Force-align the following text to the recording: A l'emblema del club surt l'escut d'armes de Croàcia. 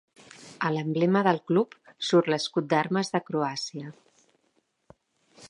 A 0.69 0.69
l'emblema 0.75 1.21
del 1.27 1.41
club 1.51 1.77
surt 2.09 2.31
l'escut 2.35 2.71
d'armes 2.73 3.15
de 3.17 3.23
Croàcia. 3.29 3.95